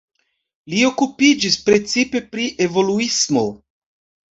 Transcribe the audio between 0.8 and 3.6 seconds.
okupiĝis precipe pri evoluismo.